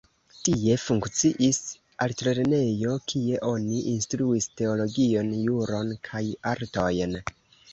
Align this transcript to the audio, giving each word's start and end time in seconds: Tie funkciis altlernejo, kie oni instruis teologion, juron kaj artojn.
Tie 0.45 0.75
funkciis 0.83 1.59
altlernejo, 2.05 2.95
kie 3.13 3.43
oni 3.51 3.83
instruis 3.93 4.49
teologion, 4.63 5.33
juron 5.45 5.97
kaj 6.09 6.25
artojn. 6.55 7.19